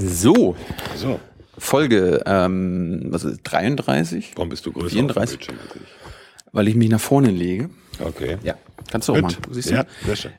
So, 0.00 0.56
So, 0.96 1.20
Folge, 1.58 2.22
ähm, 2.26 3.02
was 3.10 3.24
ist 3.24 3.40
33? 3.44 4.32
warum 4.34 4.48
bist 4.48 4.64
du 4.66 4.72
größer 4.72 4.90
34? 4.90 5.40
auf 5.40 5.46
dem 5.46 5.56
Bildschirm 5.56 5.80
als 5.82 6.52
Weil 6.52 6.68
ich 6.68 6.74
mich 6.74 6.88
nach 6.88 7.00
vorne 7.00 7.30
lege. 7.30 7.70
Okay. 8.02 8.38
Ja, 8.42 8.54
kannst 8.90 9.08
du 9.08 9.14
auch 9.14 9.20
machen. 9.20 9.36
Siehst 9.50 9.70
du? 9.70 9.74
Ja, 9.74 9.84
sehr 10.04 10.16
schön. 10.16 10.32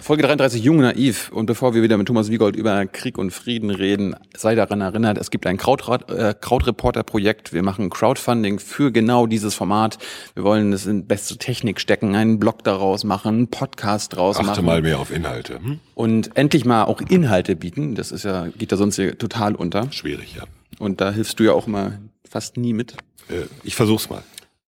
Folge 0.00 0.22
33, 0.22 0.62
Jung 0.62 0.76
und 0.78 0.84
Naiv. 0.84 1.30
Und 1.32 1.46
bevor 1.46 1.74
wir 1.74 1.82
wieder 1.82 1.96
mit 1.96 2.06
Thomas 2.06 2.30
Wiegold 2.30 2.56
über 2.56 2.86
Krieg 2.86 3.18
und 3.18 3.30
Frieden 3.30 3.70
reden, 3.70 4.14
sei 4.36 4.54
daran 4.54 4.80
erinnert, 4.80 5.18
es 5.18 5.30
gibt 5.30 5.46
ein 5.46 5.56
Krautrat, 5.56 6.08
äh, 6.10 6.34
Krautreporter-Projekt. 6.40 7.52
Wir 7.52 7.62
machen 7.62 7.90
Crowdfunding 7.90 8.58
für 8.58 8.92
genau 8.92 9.26
dieses 9.26 9.54
Format. 9.54 9.98
Wir 10.34 10.44
wollen 10.44 10.72
es 10.72 10.86
in 10.86 11.06
beste 11.06 11.36
Technik 11.36 11.80
stecken, 11.80 12.14
einen 12.14 12.38
Blog 12.38 12.64
daraus 12.64 13.04
machen, 13.04 13.34
einen 13.34 13.48
Podcast 13.48 14.14
draus 14.16 14.36
Achte 14.36 14.46
machen. 14.46 14.64
mal 14.64 14.82
mehr 14.82 14.98
auf 14.98 15.10
Inhalte. 15.10 15.60
Hm? 15.60 15.80
Und 15.94 16.36
endlich 16.36 16.64
mal 16.64 16.84
auch 16.84 17.00
Inhalte 17.00 17.56
bieten. 17.56 17.94
Das 17.94 18.12
ist 18.12 18.24
ja, 18.24 18.46
geht 18.56 18.70
ja 18.70 18.78
sonst 18.78 18.96
hier 18.96 19.18
total 19.18 19.54
unter. 19.54 19.90
Schwierig, 19.92 20.34
ja. 20.36 20.44
Und 20.78 21.00
da 21.00 21.10
hilfst 21.10 21.40
du 21.40 21.44
ja 21.44 21.52
auch 21.52 21.66
immer 21.66 21.98
fast 22.28 22.56
nie 22.56 22.72
mit. 22.72 22.92
Äh, 23.28 23.46
ich 23.64 23.74
versuch's 23.74 24.08
mal. 24.08 24.22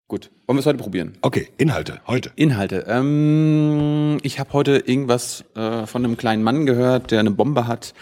Gut. 0.09 0.31
Wollen 0.47 0.57
wir 0.57 0.61
es 0.61 0.65
heute 0.65 0.79
probieren? 0.79 1.13
Okay, 1.21 1.49
Inhalte, 1.59 2.01
heute. 2.07 2.31
Inhalte. 2.35 2.83
Ähm, 2.87 4.17
ich 4.23 4.39
habe 4.39 4.51
heute 4.53 4.77
irgendwas 4.77 5.45
äh, 5.55 5.85
von 5.85 6.03
einem 6.03 6.17
kleinen 6.17 6.41
Mann 6.41 6.65
gehört, 6.65 7.11
der 7.11 7.19
eine 7.19 7.29
Bombe 7.29 7.67
hat. 7.67 7.93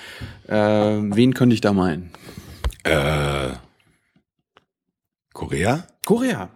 Äh, 0.48 0.54
wen 0.56 1.34
könnte 1.34 1.54
ich 1.54 1.60
da 1.60 1.74
meinen? 1.74 2.12
Äh, 2.84 3.50
Korea? 5.34 5.86
Korea. 6.06 6.50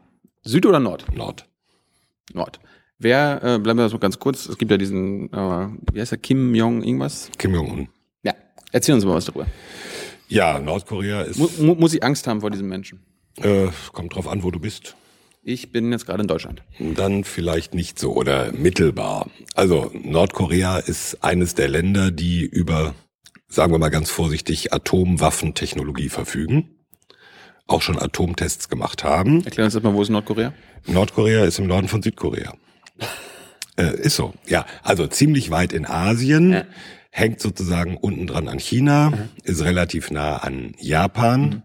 Süd 0.43 0.65
oder 0.65 0.79
Nord? 0.79 1.13
Nord. 1.13 1.49
Nord. 2.33 2.61
Wer, 2.97 3.43
äh, 3.43 3.59
bleiben 3.59 3.77
wir 3.77 3.89
so 3.89 3.99
ganz 3.99 4.19
kurz, 4.19 4.45
es 4.47 4.57
gibt 4.57 4.71
ja 4.71 4.77
diesen, 4.77 5.33
äh, 5.33 5.67
wie 5.91 5.99
heißt 5.99 6.11
der, 6.11 6.19
Kim 6.19 6.55
Jong 6.55 6.81
irgendwas? 6.81 7.29
Kim 7.37 7.53
Jong-un. 7.53 7.89
Ja, 8.23 8.33
erzähl 8.71 8.95
uns 8.95 9.03
mal 9.03 9.15
was 9.15 9.25
darüber. 9.25 9.47
Ja, 10.29 10.59
Nordkorea 10.59 11.23
ist, 11.23 11.37
Mu 11.37 11.49
mu 11.59 11.75
muss 11.75 11.93
ich 11.93 12.01
Angst 12.01 12.25
haben 12.25 12.39
vor 12.39 12.51
diesem 12.51 12.69
Menschen? 12.69 13.01
äh, 13.37 13.67
kommt 13.91 14.15
drauf 14.15 14.29
an, 14.29 14.43
wo 14.43 14.51
du 14.51 14.59
bist. 14.59 14.95
Ich 15.43 15.71
bin 15.71 15.91
jetzt 15.91 16.05
gerade 16.05 16.21
in 16.21 16.27
Deutschland. 16.27 16.63
Dann 16.79 17.23
vielleicht 17.23 17.73
nicht 17.73 17.97
so 17.97 18.13
oder 18.13 18.51
mittelbar. 18.51 19.29
Also 19.55 19.91
Nordkorea 20.03 20.77
ist 20.77 21.23
eines 21.23 21.55
der 21.55 21.67
Länder, 21.67 22.11
die 22.11 22.41
über, 22.41 22.93
sagen 23.47 23.71
wir 23.73 23.79
mal 23.79 23.89
ganz 23.89 24.11
vorsichtig, 24.11 24.71
Atomwaffentechnologie 24.71 26.09
verfügen. 26.09 26.69
Auch 27.65 27.81
schon 27.81 27.97
Atomtests 27.99 28.69
gemacht 28.69 29.03
haben. 29.03 29.43
Erklär 29.45 29.65
uns 29.65 29.73
erstmal, 29.73 29.93
wo 29.93 30.01
ist 30.03 30.09
Nordkorea? 30.09 30.53
Nordkorea 30.85 31.45
ist 31.45 31.57
im 31.57 31.67
Norden 31.67 31.87
von 31.87 32.01
Südkorea. 32.03 32.53
Äh, 33.77 33.95
ist 34.01 34.17
so, 34.17 34.33
ja. 34.47 34.65
Also 34.83 35.07
ziemlich 35.07 35.49
weit 35.49 35.73
in 35.73 35.85
Asien, 35.87 36.51
Ja. 36.53 36.65
hängt 37.09 37.39
sozusagen 37.39 37.97
unten 37.97 38.27
dran 38.27 38.47
an 38.47 38.59
China, 38.59 39.27
ist 39.43 39.63
relativ 39.63 40.11
nah 40.11 40.37
an 40.37 40.73
Japan, 40.79 41.63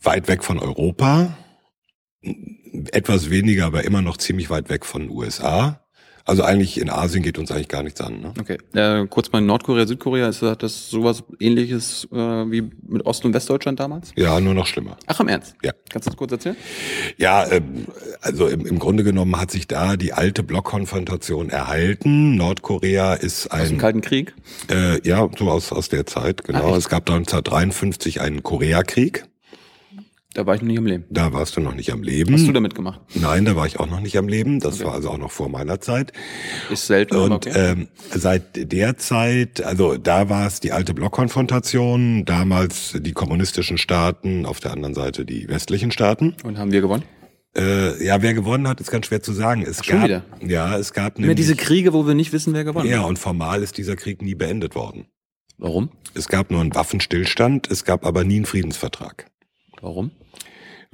weit 0.00 0.28
weg 0.28 0.44
von 0.44 0.58
Europa, 0.58 1.36
etwas 2.92 3.30
weniger, 3.30 3.66
aber 3.66 3.84
immer 3.84 4.02
noch 4.02 4.16
ziemlich 4.16 4.50
weit 4.50 4.68
weg 4.68 4.84
von 4.84 5.10
USA. 5.10 5.80
Also 6.26 6.42
eigentlich 6.42 6.80
in 6.80 6.88
Asien 6.88 7.22
geht 7.22 7.36
uns 7.36 7.50
eigentlich 7.52 7.68
gar 7.68 7.82
nichts 7.82 8.00
an. 8.00 8.20
Ne? 8.20 8.32
Okay. 8.40 8.56
Äh, 8.72 9.06
kurz 9.08 9.30
mal 9.30 9.42
Nordkorea, 9.42 9.86
Südkorea, 9.86 10.28
ist 10.28 10.40
das 10.40 10.88
sowas 10.88 11.22
ähnliches 11.38 12.08
äh, 12.10 12.16
wie 12.16 12.62
mit 12.88 13.04
Ost- 13.04 13.26
und 13.26 13.34
Westdeutschland 13.34 13.78
damals? 13.78 14.12
Ja, 14.16 14.40
nur 14.40 14.54
noch 14.54 14.66
schlimmer. 14.66 14.96
Ach, 15.06 15.20
im 15.20 15.28
Ernst? 15.28 15.54
Ja. 15.62 15.72
Kannst 15.90 16.06
du 16.06 16.10
das 16.10 16.16
kurz 16.16 16.32
erzählen? 16.32 16.56
Ja, 17.18 17.46
ähm, 17.50 17.86
also 18.22 18.46
im, 18.46 18.64
im 18.64 18.78
Grunde 18.78 19.04
genommen 19.04 19.38
hat 19.38 19.50
sich 19.50 19.68
da 19.68 19.98
die 19.98 20.14
alte 20.14 20.42
Blockkonfrontation 20.42 21.50
erhalten. 21.50 22.36
Nordkorea 22.36 23.14
ist 23.14 23.48
Aus 23.52 23.68
dem 23.68 23.74
ein 23.74 23.78
Kalten 23.78 24.00
Krieg? 24.00 24.34
Äh, 24.70 25.06
ja, 25.06 25.28
so 25.38 25.50
aus, 25.50 25.72
aus 25.72 25.90
der 25.90 26.06
Zeit, 26.06 26.42
genau. 26.44 26.72
Ah, 26.72 26.76
es 26.78 26.88
gab 26.88 27.02
1953 27.02 28.22
einen 28.22 28.42
Koreakrieg. 28.42 29.26
Da 30.34 30.46
war 30.46 30.56
ich 30.56 30.62
noch 30.62 30.68
nicht 30.68 30.78
am 30.78 30.86
Leben. 30.86 31.04
Da 31.10 31.32
warst 31.32 31.56
du 31.56 31.60
noch 31.60 31.74
nicht 31.76 31.92
am 31.92 32.02
Leben. 32.02 32.34
Hast 32.34 32.46
du 32.46 32.52
da 32.52 32.58
mitgemacht? 32.58 33.00
Nein, 33.14 33.44
da 33.44 33.54
war 33.54 33.66
ich 33.66 33.78
auch 33.78 33.88
noch 33.88 34.00
nicht 34.00 34.18
am 34.18 34.26
Leben. 34.26 34.58
Das 34.58 34.82
war 34.82 34.92
also 34.92 35.10
auch 35.10 35.18
noch 35.18 35.30
vor 35.30 35.48
meiner 35.48 35.80
Zeit. 35.80 36.12
Ist 36.70 36.88
selten, 36.88 37.16
Und 37.16 37.32
okay. 37.32 37.52
ähm, 37.54 37.88
seit 38.12 38.72
der 38.72 38.98
Zeit, 38.98 39.62
also 39.62 39.96
da 39.96 40.28
war 40.28 40.48
es 40.48 40.58
die 40.58 40.72
alte 40.72 40.92
Blockkonfrontation, 40.92 42.24
damals 42.24 42.96
die 42.98 43.12
kommunistischen 43.12 43.78
Staaten, 43.78 44.44
auf 44.44 44.58
der 44.58 44.72
anderen 44.72 44.94
Seite 44.94 45.24
die 45.24 45.48
westlichen 45.48 45.92
Staaten. 45.92 46.34
Und 46.42 46.58
haben 46.58 46.72
wir 46.72 46.80
gewonnen? 46.80 47.04
Äh, 47.56 48.04
ja, 48.04 48.20
wer 48.20 48.34
gewonnen 48.34 48.66
hat, 48.66 48.80
ist 48.80 48.90
ganz 48.90 49.06
schwer 49.06 49.22
zu 49.22 49.32
sagen. 49.32 49.62
Es 49.62 49.84
schon 49.84 49.98
gab, 49.98 50.04
wieder? 50.04 50.24
ja, 50.40 50.76
es 50.76 50.92
gab 50.92 51.16
Immer 51.16 51.28
nämlich, 51.28 51.36
diese 51.36 51.54
Kriege, 51.54 51.92
wo 51.92 52.08
wir 52.08 52.14
nicht 52.14 52.32
wissen, 52.32 52.52
wer 52.54 52.64
gewonnen 52.64 52.88
ja, 52.88 53.02
hat. 53.02 53.06
und 53.06 53.20
formal 53.20 53.62
ist 53.62 53.78
dieser 53.78 53.94
Krieg 53.94 54.20
nie 54.20 54.34
beendet 54.34 54.74
worden. 54.74 55.06
Warum? 55.58 55.90
Es 56.14 56.26
gab 56.26 56.50
nur 56.50 56.60
einen 56.60 56.74
Waffenstillstand, 56.74 57.70
es 57.70 57.84
gab 57.84 58.04
aber 58.04 58.24
nie 58.24 58.36
einen 58.36 58.46
Friedensvertrag. 58.46 59.26
Warum? 59.80 60.10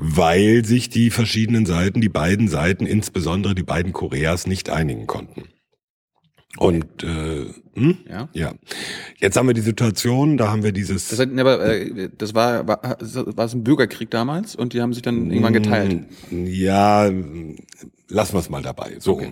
Weil 0.03 0.65
sich 0.65 0.89
die 0.89 1.11
verschiedenen 1.11 1.67
Seiten, 1.67 2.01
die 2.01 2.09
beiden 2.09 2.49
Seiten, 2.49 2.87
insbesondere 2.87 3.55
die 3.55 3.63
beiden 3.63 3.93
Koreas, 3.93 4.47
nicht 4.47 4.71
einigen 4.71 5.07
konnten. 5.07 5.51
Und 6.61 7.03
äh, 7.03 7.47
hm? 7.75 7.97
Ja. 8.07 8.29
ja, 8.35 8.53
jetzt 9.19 9.39
haben 9.39 9.47
wir 9.47 9.55
die 9.55 9.63
Situation, 9.63 10.37
da 10.37 10.51
haben 10.51 10.63
wir 10.63 10.73
dieses 10.73 11.09
Das, 11.09 11.19
ne, 11.27 11.41
aber, 11.41 11.65
äh, 11.65 12.11
das 12.19 12.35
war, 12.35 12.69
war, 12.69 12.83
war 13.01 13.45
es 13.47 13.55
ein 13.55 13.65
Bürgerkrieg 13.65 14.11
damals 14.11 14.57
und 14.57 14.75
die 14.75 14.83
haben 14.83 14.93
sich 14.93 15.01
dann 15.03 15.31
irgendwann 15.31 15.55
geteilt. 15.55 16.01
Ja, 16.31 17.11
lassen 18.09 18.35
wir 18.35 18.41
es 18.41 18.51
mal 18.51 18.61
dabei. 18.61 18.97
So. 18.99 19.23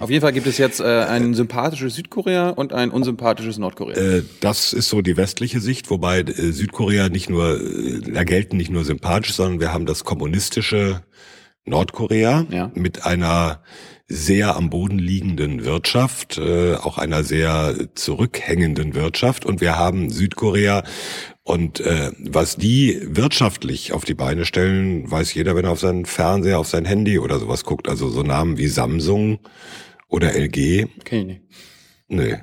Auf 0.00 0.10
jeden 0.10 0.20
Fall 0.20 0.34
gibt 0.34 0.46
es 0.46 0.58
jetzt 0.58 0.80
äh, 0.80 0.84
ein 0.84 1.32
sympathisches 1.32 1.94
Südkorea 1.94 2.50
und 2.50 2.74
ein 2.74 2.90
unsympathisches 2.90 3.56
Nordkorea. 3.56 3.96
Äh, 3.96 4.22
Das 4.40 4.74
ist 4.74 4.90
so 4.90 5.00
die 5.00 5.16
westliche 5.16 5.60
Sicht, 5.60 5.88
wobei 5.88 6.20
äh, 6.20 6.52
Südkorea 6.52 7.08
nicht 7.08 7.30
nur, 7.30 7.58
äh, 7.58 8.00
da 8.12 8.22
gelten 8.24 8.58
nicht 8.58 8.70
nur 8.70 8.84
sympathisch, 8.84 9.32
sondern 9.32 9.60
wir 9.60 9.72
haben 9.72 9.86
das 9.86 10.04
kommunistische 10.04 11.02
Nordkorea 11.64 12.44
Ja. 12.50 12.70
mit 12.74 13.06
einer 13.06 13.62
sehr 14.08 14.56
am 14.56 14.70
Boden 14.70 14.98
liegenden 14.98 15.64
Wirtschaft, 15.64 16.38
äh, 16.38 16.74
auch 16.74 16.98
einer 16.98 17.24
sehr 17.24 17.74
zurückhängenden 17.94 18.94
Wirtschaft. 18.94 19.44
Und 19.44 19.60
wir 19.60 19.76
haben 19.76 20.10
Südkorea 20.10 20.84
und 21.42 21.80
äh, 21.80 22.12
was 22.18 22.56
die 22.56 23.00
wirtschaftlich 23.02 23.92
auf 23.92 24.04
die 24.04 24.14
Beine 24.14 24.44
stellen, 24.44 25.10
weiß 25.10 25.34
jeder, 25.34 25.54
wenn 25.56 25.64
er 25.64 25.72
auf 25.72 25.80
seinen 25.80 26.04
Fernseher, 26.04 26.58
auf 26.58 26.68
sein 26.68 26.84
Handy 26.84 27.18
oder 27.18 27.38
sowas 27.38 27.64
guckt. 27.64 27.88
Also 27.88 28.08
so 28.08 28.22
Namen 28.22 28.58
wie 28.58 28.68
Samsung 28.68 29.38
oder 30.08 30.34
LG. 30.34 30.86
Kenn 31.04 31.18
ich 31.18 31.26
nicht. 31.26 31.42
Nee. 32.08 32.36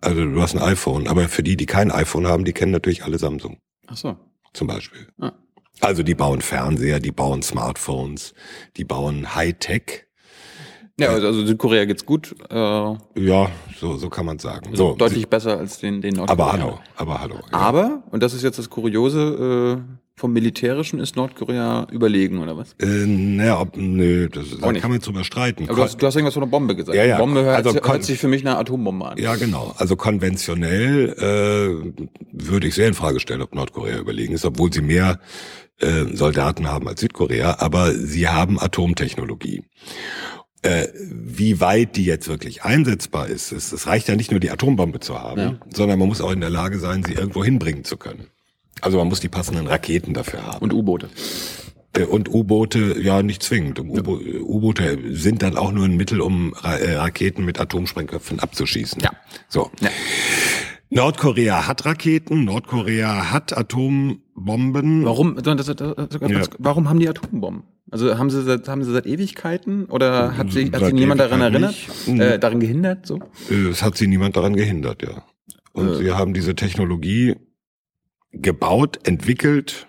Also 0.00 0.24
du 0.24 0.42
hast 0.42 0.56
ein 0.56 0.62
iPhone, 0.62 1.06
aber 1.06 1.28
für 1.28 1.44
die, 1.44 1.56
die 1.56 1.66
kein 1.66 1.92
iPhone 1.92 2.26
haben, 2.26 2.44
die 2.44 2.52
kennen 2.52 2.72
natürlich 2.72 3.04
alle 3.04 3.18
Samsung 3.18 3.58
Ach 3.86 3.96
so. 3.96 4.16
zum 4.52 4.66
Beispiel. 4.66 5.06
Ah. 5.20 5.32
Also 5.80 6.02
die 6.02 6.16
bauen 6.16 6.40
Fernseher, 6.40 6.98
die 6.98 7.12
bauen 7.12 7.42
Smartphones, 7.42 8.34
die 8.76 8.84
bauen 8.84 9.36
Hightech. 9.36 10.07
Ja, 11.00 11.10
also, 11.10 11.26
also 11.28 11.46
Südkorea 11.46 11.84
geht's 11.84 12.04
gut. 12.04 12.34
Äh, 12.50 12.54
Ja, 12.56 13.50
so, 13.78 13.96
so 13.96 14.08
kann 14.08 14.26
man 14.26 14.38
sagen. 14.38 14.74
So, 14.74 14.94
deutlich 14.94 15.28
besser 15.28 15.58
als 15.58 15.78
den, 15.78 16.00
den 16.00 16.14
Nordkorea. 16.14 16.44
aber 16.44 16.52
hallo, 16.52 16.78
aber 16.96 17.20
hallo. 17.20 17.34
Ja. 17.52 17.58
Aber, 17.58 18.02
und 18.10 18.22
das 18.22 18.34
ist 18.34 18.42
jetzt 18.42 18.58
das 18.58 18.68
Kuriose, 18.68 19.78
äh, 19.86 19.98
vom 20.18 20.32
Militärischen 20.32 20.98
ist 20.98 21.14
Nordkorea 21.14 21.86
überlegen, 21.92 22.38
oder 22.40 22.56
was? 22.56 22.72
Äh, 22.80 23.06
naja, 23.06 23.64
nö, 23.76 24.28
das, 24.28 24.46
da 24.60 24.72
kann 24.72 24.90
man 24.90 24.98
drüber 24.98 25.22
streiten. 25.22 25.66
Aber 25.68 25.76
du 25.76 25.82
hast, 25.82 26.02
du 26.02 26.06
hast 26.06 26.16
irgendwas 26.16 26.34
von 26.34 26.42
einer 26.42 26.50
Bombe 26.50 26.74
gesagt. 26.74 26.96
Ja, 26.96 27.04
ja. 27.04 27.18
Bombe 27.18 27.44
hört, 27.44 27.64
Also 27.64 27.78
hört 27.80 28.02
sich 28.02 28.18
für 28.18 28.26
mich 28.26 28.44
eine 28.44 28.58
Atombombe 28.58 29.06
an. 29.06 29.18
Ja, 29.18 29.36
genau. 29.36 29.74
Also 29.78 29.94
konventionell 29.94 31.14
äh, 31.16 32.02
würde 32.32 32.66
ich 32.66 32.74
sehr 32.74 32.88
in 32.88 32.94
Frage 32.94 33.20
stellen, 33.20 33.42
ob 33.42 33.54
Nordkorea 33.54 33.98
überlegen 33.98 34.34
ist, 34.34 34.44
obwohl 34.44 34.72
sie 34.72 34.82
mehr 34.82 35.20
äh, 35.78 36.06
Soldaten 36.12 36.66
haben 36.66 36.88
als 36.88 37.00
Südkorea, 37.00 37.58
aber 37.60 37.92
sie 37.92 38.26
haben 38.26 38.58
Atomtechnologie. 38.58 39.62
Äh, 40.62 40.88
wie 40.94 41.60
weit 41.60 41.94
die 41.96 42.04
jetzt 42.04 42.26
wirklich 42.28 42.64
einsetzbar 42.64 43.28
ist, 43.28 43.52
es, 43.52 43.70
es 43.72 43.86
reicht 43.86 44.08
ja 44.08 44.16
nicht 44.16 44.32
nur 44.32 44.40
die 44.40 44.50
Atombombe 44.50 44.98
zu 44.98 45.20
haben, 45.20 45.40
Ja. 45.40 45.54
sondern 45.72 45.98
man 46.00 46.08
muss 46.08 46.20
auch 46.20 46.32
in 46.32 46.40
der 46.40 46.50
Lage 46.50 46.78
sein, 46.80 47.04
sie 47.04 47.12
irgendwo 47.14 47.44
hinbringen 47.44 47.84
zu 47.84 47.96
können. 47.96 48.26
Also 48.80 48.98
man 48.98 49.06
muss 49.08 49.20
die 49.20 49.28
passenden 49.28 49.66
Raketen 49.68 50.14
dafür 50.14 50.44
haben. 50.44 50.58
Und 50.62 50.72
U-Boote. 50.72 51.08
Äh, 51.94 52.02
Und 52.04 52.28
U-Boote, 52.28 53.00
ja, 53.00 53.22
nicht 53.22 53.42
zwingend. 53.42 53.78
U-Bo- 53.80 54.18
U-Boote 54.20 54.98
sind 55.14 55.42
dann 55.42 55.56
auch 55.56 55.70
nur 55.72 55.84
ein 55.84 55.96
Mittel, 55.96 56.20
um 56.20 56.52
Ra 56.54 56.76
äh, 56.76 56.96
Raketen 56.96 57.44
mit 57.44 57.60
Atomsprengköpfen 57.60 58.40
abzuschießen. 58.40 59.00
Ja. 59.00 59.10
So. 59.48 59.70
Ja. 59.80 59.90
Nordkorea 60.90 61.66
hat 61.68 61.84
Raketen, 61.84 62.44
Nordkorea 62.44 63.30
hat 63.30 63.56
Atombomben. 63.56 65.04
Warum, 65.04 65.36
das, 65.42 65.66
das, 65.66 65.76
das, 65.76 66.08
Ja. 66.28 66.42
warum 66.58 66.88
haben 66.88 66.98
die 66.98 67.08
Atombomben? 67.08 67.62
Also 67.90 68.18
haben 68.18 68.30
sie, 68.30 68.42
seit- 68.42 68.68
haben 68.68 68.84
sie 68.84 68.92
seit 68.92 69.06
Ewigkeiten 69.06 69.86
oder 69.86 70.36
hat 70.36 70.52
sich, 70.52 70.66
hat 70.72 70.80
Seit 70.80 70.84
sich 70.90 70.94
niemand 70.94 71.20
daran 71.20 71.40
erinnert, 71.40 71.74
nicht. 72.06 72.20
äh, 72.20 72.38
daran 72.38 72.60
gehindert? 72.60 73.06
So? 73.06 73.18
Äh, 73.50 73.68
Es 73.68 73.82
hat 73.82 73.96
sie 73.96 74.06
niemand 74.06 74.36
daran 74.36 74.54
gehindert, 74.56 75.02
ja. 75.02 75.24
Und 75.72 75.88
Äh. 75.92 75.94
sie 75.96 76.12
haben 76.12 76.34
diese 76.34 76.54
Technologie 76.54 77.36
gebaut, 78.32 79.00
entwickelt. 79.06 79.86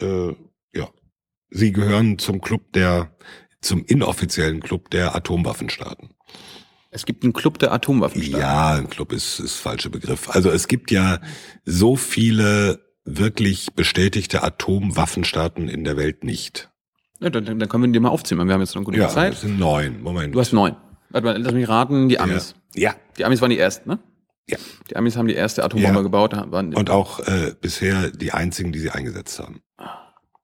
Äh, 0.00 0.28
ja, 0.74 0.88
sie 1.50 1.72
gehören 1.72 2.18
zum 2.18 2.40
Club 2.40 2.72
der, 2.72 3.14
zum 3.60 3.84
inoffiziellen 3.84 4.60
Club 4.60 4.90
der 4.90 5.14
Atomwaffenstaaten. 5.16 6.10
Es 6.90 7.04
gibt 7.06 7.24
einen 7.24 7.32
Club 7.32 7.58
der 7.58 7.72
Atomwaffenstaaten. 7.72 8.40
Ja, 8.40 8.74
ein 8.74 8.88
Club 8.88 9.12
ist 9.12 9.40
ist 9.40 9.56
falscher 9.56 9.90
Begriff. 9.90 10.30
Also 10.30 10.50
es 10.50 10.68
gibt 10.68 10.92
ja 10.92 11.20
so 11.64 11.96
viele 11.96 12.84
wirklich 13.04 13.66
bestätigte 13.74 14.44
Atomwaffenstaaten 14.44 15.68
in 15.68 15.82
der 15.82 15.96
Welt 15.96 16.22
nicht. 16.22 16.70
Ja, 17.24 17.30
dann, 17.30 17.58
dann 17.58 17.68
können 17.68 17.84
wir 17.84 17.90
die 17.92 17.98
mal 18.00 18.10
aufzählen. 18.10 18.46
Wir 18.46 18.54
haben 18.54 18.60
jetzt 18.60 18.74
noch 18.74 18.80
eine 18.80 18.84
gute 18.86 18.98
Ja, 18.98 19.08
Zeit. 19.08 19.32
das 19.32 19.40
sind 19.40 19.58
neun. 19.58 20.02
Moment. 20.02 20.34
Du 20.34 20.40
hast 20.40 20.52
neun. 20.52 20.76
Warte 21.10 21.24
mal, 21.26 21.40
lass 21.40 21.52
mich 21.52 21.68
raten, 21.68 22.08
die 22.08 22.20
Amis. 22.20 22.54
ja. 22.74 22.94
Die 23.18 23.24
Amis 23.24 23.40
waren 23.40 23.50
die 23.50 23.58
ersten, 23.58 23.88
ne? 23.88 23.98
Ja. 24.48 24.58
Die 24.90 24.96
Amis 24.96 25.16
haben 25.16 25.26
die 25.28 25.34
erste 25.34 25.64
Atombombe 25.64 25.96
Ja. 25.98 26.02
gebaut. 26.02 26.34
Und 26.34 26.90
auch 26.90 27.20
äh, 27.20 27.54
bisher 27.60 28.10
die 28.10 28.32
einzigen, 28.32 28.72
die 28.72 28.78
sie 28.78 28.90
eingesetzt 28.90 29.38
haben. 29.38 29.60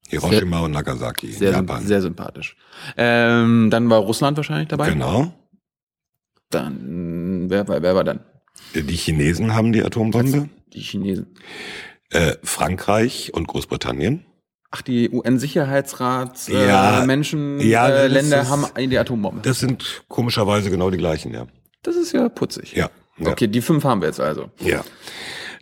Hiroshima 0.09 0.61
und 0.61 0.71
Nagasaki, 0.73 1.31
sehr, 1.33 1.53
Japan. 1.53 1.87
sehr 1.87 2.01
sympathisch. 2.03 2.57
Ähm, 2.97 3.69
dann 3.71 3.91
war 3.91 3.99
Russland 4.01 4.37
wahrscheinlich 4.37 4.69
dabei. 4.69 4.89
genau. 4.91 5.33
Dann, 6.51 7.47
wer, 7.49 7.69
war- 7.69 7.83
wer 7.83 7.95
war 7.95 8.05
dann? 8.05 8.21
Die 8.75 8.97
Chinesen 8.97 9.55
haben 9.55 9.73
die 9.73 9.83
Atombombe. 9.85 10.49
Die 10.73 10.81
Chinesen. 10.81 11.35
Äh, 12.11 12.37
Frankreich 12.43 13.33
und 13.35 13.47
Großbritannien. 13.47 14.25
Ach, 14.73 14.83
die 14.83 15.11
UN-Sicherheitsrats 15.11 16.49
äh, 16.49 16.67
Ja. 16.69 17.01
Äh, 17.89 18.09
das 18.09 18.13
Länder 18.13 18.43
ist- 18.43 18.49
haben 18.51 18.67
die 18.91 18.99
Atombombe. 18.99 19.41
Das 19.43 19.59
sind 19.61 20.05
komischerweise 20.09 20.71
genau 20.71 20.91
die 20.91 20.99
gleichen, 20.99 21.33
ja. 21.35 21.47
Das 21.83 21.97
ist 21.97 22.13
ja 22.13 22.29
putzig. 22.29 22.75
Ja. 22.75 22.91
ja. 23.19 23.31
Okay, 23.31 23.49
die 23.49 23.63
fünf 23.63 23.85
haben 23.85 24.01
wir 24.01 24.09
jetzt 24.09 24.21
also. 24.21 24.51
Ja. 24.61 24.85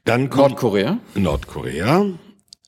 Dann 0.05 0.29
kommt 0.31 0.51
Nordkorea. 0.51 0.99
Nordkorea. 1.15 2.07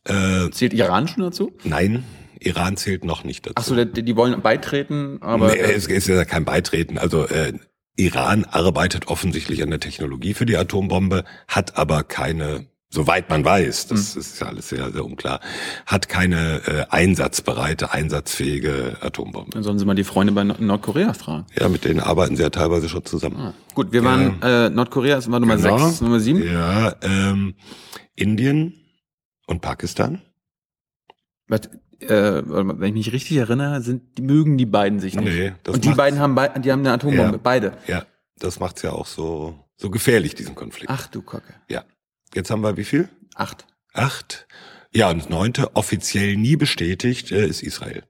Äh, 0.04 0.50
Zählt 0.50 0.72
Iran 0.72 1.08
schon 1.08 1.22
dazu? 1.24 1.52
nein, 1.64 2.04
Iran 2.38 2.76
zählt 2.78 3.04
noch 3.04 3.22
nicht 3.24 3.44
dazu. 3.46 3.54
Ach 3.56 3.64
so, 3.64 3.84
die, 3.84 4.02
die 4.02 4.16
wollen 4.16 4.40
beitreten, 4.40 5.18
aber 5.20 5.48
nee, 5.48 5.58
es 5.58 5.86
ist 5.86 6.08
ja 6.08 6.24
kein 6.24 6.46
Beitreten. 6.46 6.96
Also 6.96 7.26
äh, 7.26 7.52
Iran 7.96 8.46
arbeitet 8.46 9.08
offensichtlich 9.08 9.62
an 9.62 9.68
der 9.68 9.80
Technologie 9.80 10.32
für 10.32 10.46
die 10.46 10.56
Atombombe, 10.56 11.24
hat 11.48 11.76
aber 11.76 12.02
keine, 12.02 12.66
soweit 12.90 13.30
man 13.30 13.44
weiß, 13.44 13.86
das 13.88 14.14
Hm. 14.14 14.20
ist 14.20 14.40
ja 14.40 14.48
alles 14.48 14.68
sehr, 14.68 14.90
sehr 14.90 15.04
unklar, 15.04 15.40
hat 15.86 16.08
keine 16.08 16.60
äh, 16.66 16.84
einsatzbereite, 16.90 17.92
einsatzfähige 17.92 18.96
Atombombe. 19.00 19.50
dann 19.52 19.62
sollen 19.62 19.78
sie 19.78 19.84
mal 19.84 19.94
die 19.94 20.04
Freunde 20.04 20.32
bei 20.32 20.42
Nord- 20.44 20.60
Nordkorea 20.60 21.12
fragen. 21.14 21.46
Ja, 21.58 21.68
mit 21.68 21.84
denen 21.84 22.00
arbeiten 22.00 22.36
sie 22.36 22.42
ja 22.42 22.50
teilweise 22.50 22.88
schon 22.88 23.04
zusammen. 23.04 23.36
Ah, 23.36 23.54
gut, 23.74 23.92
wir 23.92 24.04
waren, 24.04 24.42
äh, 24.42 24.68
Nordkorea 24.70 25.16
ist 25.18 25.30
war 25.30 25.40
Nummer 25.40 25.56
Genau. 25.56 25.78
sechs, 25.78 26.00
Nummer 26.00 26.20
sieben. 26.20 26.42
Ja, 26.42 26.94
ähm, 27.02 27.54
Indien 28.16 28.74
und 29.46 29.60
Pakistan. 29.60 30.20
Was, 31.46 31.60
äh, 32.00 32.42
wenn 32.46 32.82
ich 32.88 32.94
mich 33.06 33.12
richtig 33.12 33.36
erinnere, 33.36 33.82
sind, 33.82 34.18
die 34.18 34.22
mögen 34.22 34.58
die 34.58 34.66
beiden 34.66 35.00
sich 35.00 35.14
nicht. 35.14 35.24
Nee, 35.24 35.52
das 35.62 35.74
Und 35.76 35.84
die 35.84 35.90
beiden 35.90 36.18
haben, 36.18 36.34
bei, 36.34 36.48
die 36.48 36.70
haben 36.72 36.80
eine 36.80 36.92
Atombombe, 36.92 37.32
Ja. 37.36 37.40
beide. 37.42 37.72
Ja, 37.86 38.04
das 38.38 38.58
macht's 38.60 38.82
ja 38.82 38.92
auch 38.92 39.06
so, 39.06 39.58
so 39.76 39.90
gefährlich, 39.90 40.34
diesen 40.34 40.54
Konflikt. 40.54 40.90
Ach 40.90 41.06
du 41.08 41.22
Kacke. 41.22 41.54
Ja. 41.68 41.84
Jetzt 42.34 42.50
haben 42.50 42.62
wir 42.62 42.76
wie 42.76 42.84
viel? 42.84 43.08
Acht. 43.34 43.66
Acht. 43.92 44.46
Ja, 44.92 45.10
und 45.10 45.18
das 45.18 45.28
neunte, 45.28 45.74
offiziell 45.76 46.36
nie 46.36 46.56
bestätigt, 46.56 47.30
äh, 47.32 47.46
ist 47.46 47.62
Israel. 47.62 48.02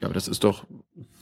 Ja, 0.00 0.06
aber 0.06 0.14
das 0.14 0.28
ist 0.28 0.44
doch 0.44 0.64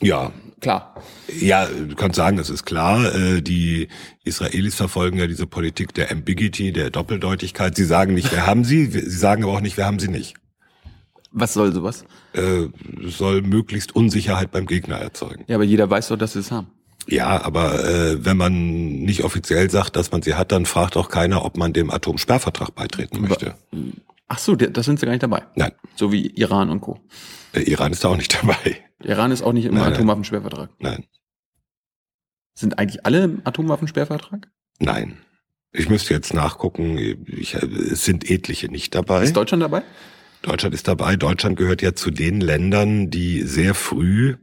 Ja, 0.00 0.32
klar. 0.60 1.02
ja, 1.40 1.66
du 1.66 1.94
kannst 1.94 2.16
sagen, 2.16 2.37
das 2.37 2.50
ist 2.50 2.64
klar. 2.66 3.14
Äh, 3.14 3.40
die 3.43 3.88
Israelis 4.25 4.75
verfolgen 4.75 5.19
ja 5.19 5.26
diese 5.26 5.46
Politik 5.46 5.94
der 5.94 6.10
Ambiguity, 6.10 6.72
der 6.72 6.90
Doppeldeutigkeit. 6.90 7.75
Sie 7.76 7.84
sagen 7.84 8.12
nicht, 8.14 8.31
wir 8.32 8.46
haben 8.46 8.64
sie, 8.64 8.87
sie 8.87 9.08
sagen 9.10 9.44
aber 9.44 9.52
auch 9.54 9.60
nicht, 9.62 9.76
wir 9.78 9.87
haben 9.87 9.99
sie 9.99 10.08
nicht. 10.08 10.34
Was 11.32 11.54
soll 11.54 11.72
sowas? 11.72 12.04
Äh, 12.34 12.69
soll 13.04 13.42
möglichst 13.42 13.94
Unsicherheit 13.94 14.50
beim 14.50 14.66
Gegner 14.66 14.96
erzeugen. 14.96 15.44
Ja, 15.49 15.56
aber 15.56 15.64
jeder 15.64 15.88
weiß 15.88 16.08
doch, 16.08 16.16
dass 16.16 16.32
sie 16.34 16.40
es 16.40 16.50
haben. 16.50 16.69
Ja, 17.08 17.42
aber 17.44 17.84
äh, 17.88 18.24
wenn 18.24 18.36
man 18.36 18.52
nicht 19.02 19.22
offiziell 19.24 19.70
sagt, 19.70 19.96
dass 19.96 20.10
man 20.10 20.22
sie 20.22 20.34
hat, 20.34 20.50
dann 20.52 20.66
fragt 20.66 20.96
auch 20.96 21.08
keiner, 21.08 21.44
ob 21.44 21.56
man 21.56 21.72
dem 21.72 21.90
Atomsperrvertrag 21.90 22.74
beitreten 22.74 23.20
möchte. 23.20 23.54
Ach 24.28 24.38
so, 24.38 24.56
da 24.56 24.82
sind 24.82 24.98
sie 24.98 25.06
gar 25.06 25.12
nicht 25.12 25.22
dabei. 25.22 25.42
Nein, 25.54 25.72
So 25.94 26.10
wie 26.10 26.26
Iran 26.26 26.68
und 26.70 26.80
Co. 26.80 26.98
äh, 27.52 27.60
Iran 27.60 27.92
ist 27.92 28.02
da 28.02 28.08
auch 28.08 28.16
nicht 28.16 28.34
dabei. 28.42 28.78
Iran 29.04 29.30
ist 29.30 29.42
auch 29.42 29.52
nicht 29.52 29.66
im. 29.66 29.76
Atomwaffensperrvertrag. 29.76 30.70
Nein, 30.80 31.04
Sind 32.54 32.78
eigentlich 32.78 33.04
alle 33.06 33.24
im 33.24 33.42
Atomwaffensperrvertrag? 33.44 34.48
nein. 34.80 35.18
Ich 35.72 35.90
müsste 35.90 36.14
jetzt 36.14 36.32
nachgucken. 36.32 36.96
Ich, 37.26 37.54
es 37.54 38.02
sind 38.06 38.30
etliche 38.30 38.68
nicht 38.68 38.94
dabei. 38.94 39.24
Ist 39.24 39.36
Deutschland 39.36 39.62
dabei? 39.62 39.82
Deutschland 40.40 40.74
ist 40.74 40.88
dabei. 40.88 41.16
Deutschland 41.16 41.56
gehört 41.58 41.82
ja 41.82 41.94
zu 41.94 42.10
den 42.10 42.40
Ländern, 42.40 43.10
die 43.10 43.42
sehr 43.42 43.74
früh 43.74 44.36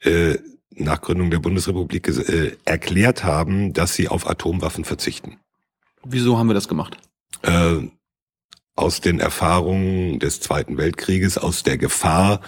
äh, 0.00 0.36
nach 0.78 1.00
Gründung 1.00 1.30
der 1.30 1.38
Bundesrepublik 1.38 2.08
äh, 2.08 2.56
erklärt 2.64 3.24
haben, 3.24 3.72
dass 3.72 3.94
sie 3.94 4.08
auf 4.08 4.28
Atomwaffen 4.28 4.84
verzichten. 4.84 5.38
Wieso 6.04 6.38
haben 6.38 6.48
wir 6.48 6.54
das 6.54 6.68
gemacht? 6.68 6.96
Äh, 7.42 7.88
aus 8.76 9.00
den 9.00 9.18
Erfahrungen 9.18 10.20
des 10.20 10.40
Zweiten 10.40 10.78
Weltkrieges, 10.78 11.36
aus 11.36 11.64
der 11.64 11.78
Gefahr, 11.78 12.40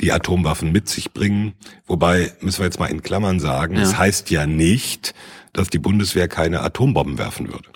die 0.00 0.12
Atomwaffen 0.12 0.70
mit 0.70 0.88
sich 0.88 1.12
bringen. 1.12 1.54
Wobei, 1.86 2.32
müssen 2.40 2.60
wir 2.60 2.66
jetzt 2.66 2.78
mal 2.78 2.86
in 2.86 3.02
Klammern 3.02 3.40
sagen, 3.40 3.74
Ja. 3.76 3.82
es 3.82 3.98
heißt 3.98 4.30
ja 4.30 4.46
nicht, 4.46 5.12
dass 5.52 5.68
die 5.70 5.78
Bundeswehr 5.80 6.28
keine 6.28 6.60
Atombomben 6.60 7.18
werfen 7.18 7.48
würde. 7.48 7.68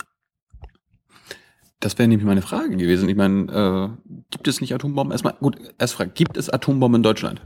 Das 1.80 1.98
wäre 1.98 2.08
nämlich 2.08 2.26
meine 2.26 2.42
Frage 2.42 2.76
gewesen. 2.76 3.08
Ich 3.08 3.16
meine, 3.16 3.96
äh, 4.08 4.12
gibt 4.30 4.48
es 4.48 4.60
nicht 4.60 4.72
Atombomben? 4.74 5.12
Erstmal, 5.12 5.34
gut, 5.34 5.56
erst 5.78 5.94
Frage, 5.94 6.10
gibt 6.14 6.36
es 6.36 6.48
Atombomben 6.48 7.00
in 7.00 7.02
Deutschland? 7.02 7.42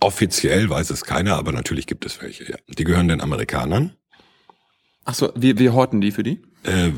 Offiziell 0.00 0.70
weiß 0.70 0.90
es 0.90 1.04
keiner, 1.04 1.36
aber 1.36 1.52
natürlich 1.52 1.86
gibt 1.86 2.06
es 2.06 2.20
welche. 2.22 2.50
Ja. 2.50 2.56
Die 2.68 2.84
gehören 2.84 3.08
den 3.08 3.20
Amerikanern. 3.20 3.94
Ach 5.04 5.14
so, 5.14 5.32
wir, 5.34 5.58
wir 5.58 5.72
horten 5.72 6.00
die 6.00 6.12
für 6.12 6.22
die? 6.22 6.42
Äh, 6.64 6.90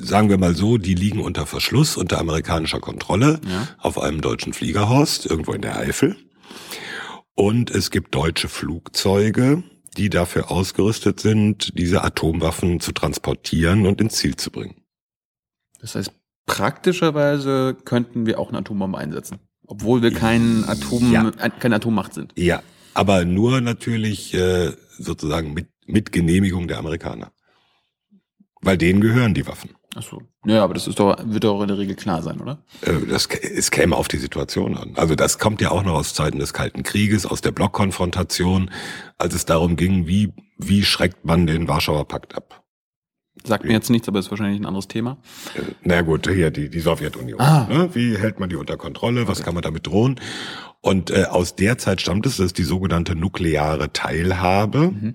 sagen 0.00 0.28
wir 0.30 0.38
mal 0.38 0.54
so, 0.54 0.78
die 0.78 0.94
liegen 0.94 1.20
unter 1.20 1.46
Verschluss, 1.46 1.96
unter 1.96 2.18
amerikanischer 2.18 2.80
Kontrolle 2.80 3.40
Ja. 3.46 3.68
auf 3.78 3.98
einem 3.98 4.20
deutschen 4.20 4.52
Fliegerhorst, 4.52 5.26
irgendwo 5.26 5.52
in 5.52 5.62
der 5.62 5.76
Eifel. 5.76 6.16
Und 7.34 7.70
es 7.70 7.90
gibt 7.90 8.14
deutsche 8.14 8.48
Flugzeuge, 8.48 9.62
die 9.96 10.10
dafür 10.10 10.50
ausgerüstet 10.50 11.20
sind, 11.20 11.76
diese 11.76 12.04
Atomwaffen 12.04 12.78
zu 12.80 12.92
transportieren 12.92 13.86
und 13.86 14.00
ins 14.00 14.14
Ziel 14.16 14.36
zu 14.36 14.50
bringen. 14.50 14.76
Das 15.80 15.94
heißt, 15.94 16.12
praktischerweise 16.46 17.76
könnten 17.84 18.26
wir 18.26 18.38
auch 18.38 18.50
eine 18.50 18.58
Atombombe 18.58 18.98
einsetzen. 18.98 19.38
Obwohl 19.70 20.02
wir 20.02 20.12
kein 20.12 20.64
Atom, 20.66 21.12
Ja. 21.12 21.30
keine 21.30 21.76
Atommacht 21.76 22.12
sind. 22.12 22.32
Ja, 22.36 22.60
aber 22.92 23.24
nur 23.24 23.60
natürlich 23.60 24.34
äh, 24.34 24.72
sozusagen 24.98 25.54
mit, 25.54 25.68
mit 25.86 26.10
Genehmigung 26.10 26.66
der 26.66 26.78
Amerikaner. 26.78 27.30
Weil 28.62 28.76
denen 28.76 29.00
gehören 29.00 29.32
die 29.32 29.46
Waffen. 29.46 29.70
Ach 29.94 30.02
so. 30.02 30.22
Ja, 30.44 30.64
aber 30.64 30.74
das 30.74 30.88
ist 30.88 30.98
doch, 30.98 31.16
wird 31.24 31.44
doch 31.44 31.62
in 31.62 31.68
der 31.68 31.78
Regel 31.78 31.94
klar 31.94 32.20
sein, 32.22 32.40
oder? 32.40 32.64
Äh, 32.82 33.06
Das, 33.08 33.26
es 33.26 33.70
käme 33.70 33.94
auf 33.94 34.08
die 34.08 34.18
Situation 34.18 34.76
an. 34.76 34.92
Also 34.96 35.14
das 35.14 35.38
kommt 35.38 35.60
ja 35.60 35.70
auch 35.70 35.84
noch 35.84 35.94
aus 35.94 36.14
Zeiten 36.14 36.40
des 36.40 36.52
Kalten 36.52 36.82
Krieges, 36.82 37.24
aus 37.24 37.40
der 37.40 37.52
Blockkonfrontation, 37.52 38.70
als 39.18 39.34
es 39.34 39.44
darum 39.46 39.76
ging, 39.76 40.08
wie, 40.08 40.32
wie 40.58 40.82
schreckt 40.84 41.24
man 41.24 41.46
den 41.46 41.68
Warschauer 41.68 42.06
Pakt 42.08 42.34
ab. 42.36 42.59
Sagt 43.44 43.64
mir 43.64 43.72
jetzt 43.72 43.90
nichts, 43.90 44.06
aber 44.08 44.18
ist 44.18 44.30
wahrscheinlich 44.30 44.60
ein 44.60 44.66
anderes 44.66 44.88
Thema. 44.88 45.16
Äh, 45.54 45.60
Na 45.82 46.02
gut, 46.02 46.28
hier 46.28 46.50
die, 46.50 46.68
die 46.68 46.80
Sowjetunion. 46.80 47.40
Ah. 47.40 47.66
Ne? 47.70 47.88
Wie 47.94 48.16
hält 48.18 48.38
man 48.40 48.48
die 48.50 48.56
unter 48.56 48.76
Kontrolle? 48.76 49.28
Was 49.28 49.42
kann 49.42 49.54
man 49.54 49.62
damit 49.62 49.86
drohen? 49.86 50.20
Und 50.80 51.10
äh, 51.10 51.24
aus 51.24 51.54
der 51.56 51.78
Zeit 51.78 52.00
stammt 52.00 52.26
es, 52.26 52.36
das 52.38 52.46
ist 52.46 52.58
die 52.58 52.64
sogenannte 52.64 53.14
nukleare 53.14 53.92
Teilhabe. 53.92 54.90
Mhm. 54.90 55.14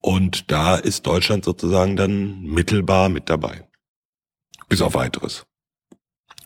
Und 0.00 0.50
da 0.50 0.76
ist 0.76 1.06
Deutschland 1.06 1.44
sozusagen 1.44 1.96
dann 1.96 2.42
mittelbar 2.42 3.08
mit 3.08 3.28
dabei. 3.30 3.66
Bis 4.68 4.80
auf 4.82 4.94
weiteres. 4.94 5.44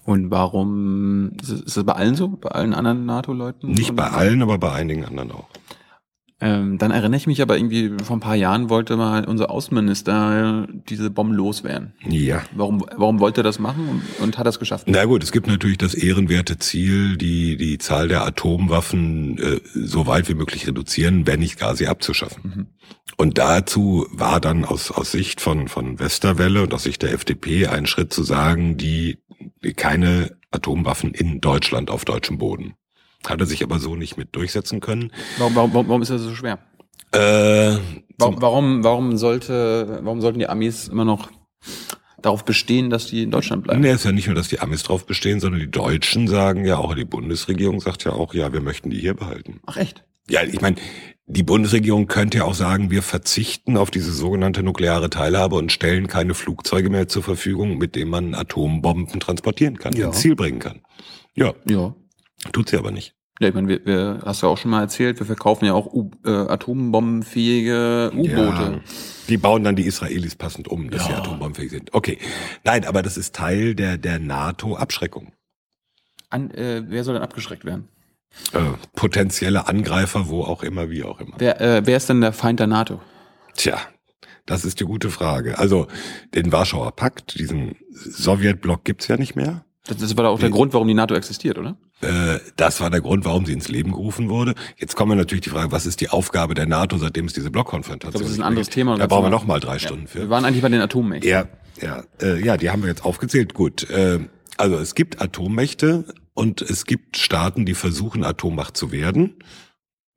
Und 0.04 0.30
warum, 0.30 1.32
ist 1.40 1.48
es- 1.50 1.74
das 1.74 1.84
bei 1.84 1.92
allen 1.94 2.14
so? 2.14 2.28
Bei 2.28 2.50
allen 2.50 2.74
anderen 2.74 3.06
NATO-Leuten? 3.06 3.70
Nicht 3.72 3.94
bei 3.96 4.08
allen, 4.10 4.42
aber 4.42 4.58
bei 4.58 4.72
einigen 4.72 5.04
anderen 5.04 5.32
auch. 5.32 5.48
Ähm, 6.44 6.76
dann 6.76 6.90
erinnere 6.90 7.16
ich 7.16 7.26
mich 7.26 7.40
aber 7.40 7.56
irgendwie, 7.56 7.90
vor 8.04 8.18
ein 8.18 8.20
paar 8.20 8.34
Jahren 8.34 8.68
wollte 8.68 8.98
mal 8.98 9.24
unser 9.24 9.50
Außenminister 9.50 10.68
diese 10.90 11.08
Bomben 11.08 11.32
loswerden. 11.32 11.94
Ja. 12.06 12.42
Warum, 12.54 12.84
warum 12.94 13.18
wollte 13.18 13.40
er 13.40 13.44
das 13.44 13.58
machen 13.58 13.88
und, 13.88 14.02
und 14.22 14.38
hat 14.38 14.46
das 14.46 14.58
geschafft? 14.58 14.84
Na 14.86 15.06
gut, 15.06 15.22
es 15.22 15.32
gibt 15.32 15.46
natürlich 15.46 15.78
das 15.78 15.94
ehrenwerte 15.94 16.58
Ziel, 16.58 17.16
die, 17.16 17.56
die 17.56 17.78
Zahl 17.78 18.08
der 18.08 18.26
Atomwaffen 18.26 19.38
äh, 19.38 19.60
so 19.72 20.06
weit 20.06 20.28
wie 20.28 20.34
möglich 20.34 20.66
reduzieren, 20.66 21.26
wenn 21.26 21.40
nicht 21.40 21.58
gar 21.58 21.76
sie 21.76 21.88
abzuschaffen. 21.88 22.42
Mhm. 22.44 22.66
Und 23.16 23.38
dazu 23.38 24.06
war 24.10 24.38
dann 24.38 24.66
aus, 24.66 24.90
aus 24.90 25.12
Sicht 25.12 25.40
von, 25.40 25.68
von 25.68 25.98
Westerwelle 25.98 26.62
und 26.62 26.74
aus 26.74 26.82
Sicht 26.82 27.00
der 27.00 27.14
FDP 27.14 27.68
ein 27.68 27.86
Schritt 27.86 28.12
zu 28.12 28.22
sagen, 28.22 28.76
die, 28.76 29.16
die 29.62 29.72
keine 29.72 30.36
Atomwaffen 30.50 31.14
in 31.14 31.40
Deutschland 31.40 31.90
auf 31.90 32.04
deutschem 32.04 32.36
Boden. 32.36 32.74
Hat 33.26 33.40
er 33.40 33.46
sich 33.46 33.62
aber 33.62 33.78
so 33.78 33.96
nicht 33.96 34.16
mit 34.16 34.34
durchsetzen 34.36 34.80
können. 34.80 35.10
Warum, 35.38 35.54
warum, 35.54 35.72
warum 35.74 36.02
ist 36.02 36.10
das 36.10 36.22
so 36.22 36.34
schwer? 36.34 36.58
Äh, 37.12 37.78
Warum, 38.18 38.40
warum, 38.40 38.84
warum 38.84 39.16
sollte, 39.16 40.00
warum 40.02 40.20
sollten 40.20 40.38
die 40.38 40.48
Amis 40.48 40.88
immer 40.88 41.04
noch 41.04 41.30
darauf 42.22 42.44
bestehen, 42.44 42.88
dass 42.90 43.06
die 43.06 43.22
in 43.24 43.30
Deutschland 43.30 43.64
bleiben? 43.64 43.80
Nee, 43.80 43.92
ist 43.92 44.04
ja 44.04 44.12
nicht 44.12 44.26
nur, 44.26 44.36
dass 44.36 44.48
die 44.48 44.60
Amis 44.60 44.82
drauf 44.84 45.04
bestehen, 45.06 45.40
sondern 45.40 45.60
die 45.60 45.70
Deutschen 45.70 46.28
sagen 46.28 46.64
ja 46.64 46.76
auch, 46.78 46.94
die 46.94 47.04
Bundesregierung 47.04 47.80
sagt 47.80 48.04
ja 48.04 48.12
auch, 48.12 48.32
ja, 48.34 48.52
wir 48.52 48.60
möchten 48.60 48.90
die 48.90 48.98
hier 48.98 49.14
behalten. 49.14 49.60
Ach 49.66 49.76
echt? 49.76 50.04
Ja, 50.28 50.42
ich 50.42 50.60
meine, 50.60 50.76
Die 51.26 51.42
Bundesregierung 51.42 52.06
könnte 52.06 52.38
ja 52.38 52.44
auch 52.44 52.54
sagen, 52.54 52.90
wir 52.90 53.02
verzichten 53.02 53.78
auf 53.78 53.90
diese 53.90 54.12
sogenannte 54.12 54.62
nukleare 54.62 55.08
Teilhabe 55.08 55.56
und 55.56 55.72
stellen 55.72 56.06
keine 56.06 56.34
Flugzeuge 56.34 56.90
mehr 56.90 57.08
zur 57.08 57.22
Verfügung, 57.22 57.78
mit 57.78 57.94
denen 57.96 58.10
man 58.10 58.34
Atombomben 58.34 59.20
transportieren 59.20 59.78
kann, 59.78 59.94
ja. 59.96 60.08
ins 60.08 60.20
Ziel 60.20 60.36
bringen 60.36 60.58
kann. 60.58 60.82
Ja. 61.34 61.54
Ja. 61.66 61.94
Tut 62.52 62.68
sie 62.68 62.76
aber 62.76 62.90
nicht. 62.90 63.13
Ja, 63.40 63.48
ich 63.48 63.54
meine, 63.54 63.66
wir, 63.66 63.84
wir 63.84 64.20
hast 64.24 64.42
du 64.42 64.46
ja 64.46 64.52
auch 64.52 64.58
schon 64.58 64.70
mal 64.70 64.80
erzählt, 64.80 65.18
wir 65.18 65.26
verkaufen 65.26 65.64
ja 65.64 65.74
auch 65.74 65.86
U 65.92 66.10
äh, 66.24 66.30
atombombenfähige 66.30 68.12
U-Boote. 68.14 68.30
Ja, 68.30 68.80
die 69.28 69.36
bauen 69.38 69.64
dann 69.64 69.74
die 69.74 69.86
Israelis 69.86 70.36
passend 70.36 70.68
um, 70.68 70.90
dass 70.90 71.02
ja. 71.02 71.08
sie 71.08 71.14
atombombenfähig 71.14 71.70
sind. 71.70 71.92
Okay. 71.94 72.18
Nein, 72.62 72.84
aber 72.84 73.02
das 73.02 73.16
ist 73.16 73.34
Teil 73.34 73.74
der, 73.74 73.98
der 73.98 74.20
NATO-Abschreckung. 74.20 75.32
An, 76.30 76.50
äh, 76.52 76.84
wer 76.86 77.02
soll 77.02 77.14
denn 77.14 77.22
abgeschreckt 77.24 77.64
werden? 77.64 77.88
Äh, 78.52 78.60
potenzielle 78.94 79.66
Angreifer, 79.66 80.28
wo 80.28 80.42
auch 80.42 80.62
immer, 80.62 80.90
wie 80.90 81.02
auch 81.02 81.20
immer. 81.20 81.34
Wer, 81.38 81.60
äh, 81.60 81.82
wer 81.84 81.96
ist 81.96 82.08
denn 82.08 82.20
der 82.20 82.32
Feind 82.32 82.60
der 82.60 82.66
NATO? 82.68 83.00
Tja, 83.54 83.78
das 84.46 84.64
ist 84.64 84.80
die 84.80 84.84
gute 84.84 85.10
Frage. 85.10 85.58
Also 85.58 85.88
den 86.34 86.52
Warschauer 86.52 86.92
Pakt, 86.92 87.38
diesen 87.38 87.76
Sowjetblock 87.90 88.84
gibt's 88.84 89.08
ja 89.08 89.16
nicht 89.16 89.34
mehr. 89.34 89.64
Das, 89.86 89.98
das 89.98 90.16
war 90.16 90.28
auch 90.28 90.38
der 90.38 90.50
Grund, 90.50 90.72
warum 90.72 90.88
die 90.88 90.94
NATO 90.94 91.14
existiert, 91.14 91.58
oder? 91.58 91.76
Äh, 92.04 92.40
das 92.56 92.80
war 92.80 92.90
der 92.90 93.00
Grund, 93.00 93.24
warum 93.24 93.46
sie 93.46 93.52
ins 93.52 93.68
Leben 93.68 93.92
gerufen 93.92 94.28
wurde. 94.28 94.54
Jetzt 94.76 94.94
kommen 94.94 95.12
wir 95.12 95.16
natürlich 95.16 95.44
die 95.44 95.50
Frage, 95.50 95.72
was 95.72 95.86
ist 95.86 96.00
die 96.00 96.10
Aufgabe 96.10 96.54
der 96.54 96.66
NATO, 96.66 96.98
seitdem 96.98 97.26
es 97.26 97.32
diese 97.32 97.50
Blockkonfrontation 97.50 98.12
gibt? 98.12 98.24
Das 98.24 98.30
ist 98.30 98.38
ein 98.38 98.46
anderes 98.46 98.68
Thema. 98.68 98.96
Da 98.96 99.06
brauchen 99.06 99.24
wir 99.24 99.30
noch 99.30 99.46
mal 99.46 99.60
drei 99.60 99.78
Stunden 99.78 100.06
für. 100.06 100.20
Wir 100.20 100.30
waren 100.30 100.44
eigentlich 100.44 100.62
bei 100.62 100.68
den 100.68 100.80
Atommächten. 100.80 101.28
Ja, 101.28 101.46
ja, 101.80 102.04
äh, 102.22 102.44
ja, 102.44 102.56
die 102.56 102.70
haben 102.70 102.82
wir 102.82 102.88
jetzt 102.88 103.04
aufgezählt. 103.04 103.54
Gut, 103.54 103.88
äh, 103.90 104.20
also 104.56 104.76
es 104.76 104.94
gibt 104.94 105.20
Atommächte 105.20 106.04
und 106.34 106.62
es 106.62 106.84
gibt 106.84 107.16
Staaten, 107.16 107.64
die 107.64 107.74
versuchen, 107.74 108.24
Atommacht 108.24 108.76
zu 108.76 108.92
werden. 108.92 109.36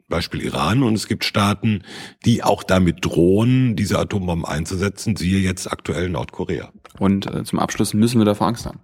Beispiel 0.10 0.41
Iran. 0.41 0.84
Und 0.84 0.94
es 0.94 1.08
gibt 1.08 1.25
Staaten, 1.25 1.84
die 2.25 2.44
auch 2.44 2.63
damit 2.63 3.03
drohen, 3.03 3.75
diese 3.75 4.00
Atombomben 4.00 4.46
einzusetzen. 4.46 5.15
Siehe 5.15 5.39
jetzt 5.39 5.72
aktuell 5.72 6.10
Nordkorea. 6.10 6.72
Und 7.00 7.25
äh, 7.27 7.44
zum 7.44 7.60
Abschluss 7.60 7.94
müssen 7.94 8.20
wir 8.20 8.25
davor 8.25 8.48
Angst 8.48 8.65
haben. 8.65 8.79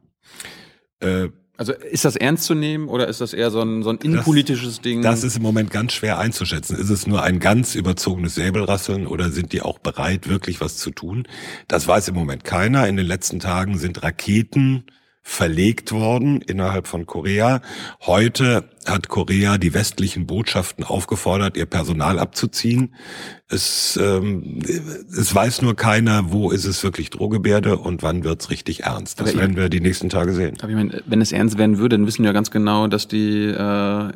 Äh, 0.99 1.29
also 1.55 1.71
ist 1.71 2.03
das 2.03 2.15
ernst 2.15 2.45
zu 2.45 2.55
nehmen 2.55 2.87
oder 2.87 3.07
ist 3.07 3.21
das 3.21 3.33
eher 3.33 3.51
so 3.51 3.61
ein, 3.61 3.83
so 3.83 3.91
ein 3.91 3.97
innenpolitisches 3.97 4.75
das, 4.75 4.81
Ding? 4.81 5.03
Das 5.03 5.23
ist 5.23 5.37
im 5.37 5.43
Moment 5.43 5.69
ganz 5.69 5.93
schwer 5.93 6.17
einzuschätzen. 6.17 6.75
Ist 6.75 6.89
es 6.89 7.05
nur 7.05 7.21
ein 7.21 7.39
ganz 7.39 7.75
überzogenes 7.75 8.35
Säbelrasseln 8.35 9.05
oder 9.05 9.29
sind 9.29 9.53
die 9.53 9.61
auch 9.61 9.77
bereit, 9.77 10.27
wirklich 10.27 10.61
was 10.61 10.77
zu 10.77 10.89
tun? 10.89 11.27
Das 11.67 11.87
weiß 11.87 12.07
im 12.07 12.15
Moment 12.15 12.43
keiner. 12.43 12.87
In 12.87 12.97
den 12.97 13.05
letzten 13.05 13.39
Tagen 13.39 13.77
sind 13.77 14.01
Raketen 14.01 14.85
verlegt 15.25 15.93
worden 15.93 16.41
innerhalb 16.41 16.85
von 16.85 17.05
Korea. 17.05 17.61
Heute 18.01 18.69
hat 18.85 19.07
Korea 19.07 19.57
die 19.57 19.73
westlichen 19.73 20.27
Botschaften 20.27 20.83
aufgefordert, 20.83 21.55
ihr 21.55 21.65
Personal 21.65 22.19
abzuziehen. 22.19 22.93
Es, 23.47 23.97
ähm, 24.01 24.59
es 24.61 25.33
weiß 25.33 25.61
nur 25.61 25.77
keiner, 25.77 26.31
wo 26.33 26.51
ist 26.51 26.65
es 26.65 26.83
wirklich 26.83 27.09
Drohgebärde 27.09 27.77
und 27.77 28.03
wann 28.03 28.25
wird's 28.25 28.49
richtig 28.49 28.83
ernst. 28.83 29.21
Das 29.21 29.29
aber 29.29 29.39
werden 29.39 29.55
wir 29.55 29.69
die 29.69 29.79
nächsten 29.79 30.09
Tage 30.09 30.33
sehen. 30.33 30.57
Aber 30.59 30.69
ich 30.69 30.75
meine, 30.75 31.01
wenn 31.05 31.21
es 31.21 31.31
ernst 31.31 31.57
werden 31.57 31.77
würde, 31.77 31.97
dann 31.97 32.05
wissen 32.05 32.23
wir 32.23 32.29
ja 32.29 32.33
ganz 32.33 32.51
genau, 32.51 32.87
dass 32.87 33.07
die 33.07 33.45
äh, 33.45 34.11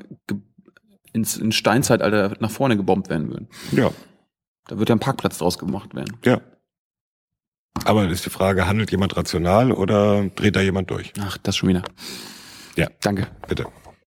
ins, 1.14 1.38
ins 1.38 1.56
Steinzeitalter 1.56 2.36
nach 2.40 2.52
vorne 2.52 2.76
gebombt 2.76 3.10
werden 3.10 3.30
würden. 3.30 3.48
Ja. 3.72 3.92
Da 4.68 4.78
wird 4.78 4.90
ja 4.90 4.96
ein 4.96 5.00
Parkplatz 5.00 5.38
draus 5.38 5.58
gemacht 5.58 5.96
werden. 5.96 6.18
Ja. 6.26 6.42
Aber 7.86 8.08
ist 8.10 8.26
die 8.26 8.30
Frage, 8.30 8.68
handelt 8.68 8.92
jemand 8.92 9.16
rational 9.16 9.72
oder 9.72 10.30
dreht 10.36 10.56
da 10.56 10.62
jemand 10.62 10.90
durch? 10.92 11.14
Ach, 11.20 11.38
das 11.38 11.56
schon 11.56 11.70
wieder. 11.70 11.84
Ja. 12.76 12.88
Danke. 13.02 13.28
Bitte. 13.48 13.66